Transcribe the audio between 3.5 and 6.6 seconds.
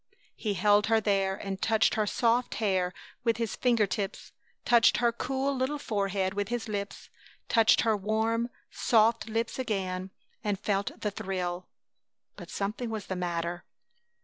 finger tips; touched her cool little forehead with